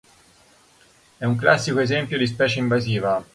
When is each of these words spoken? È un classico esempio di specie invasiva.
È 1.19 1.25
un 1.25 1.35
classico 1.35 1.77
esempio 1.77 2.17
di 2.17 2.25
specie 2.25 2.57
invasiva. 2.57 3.23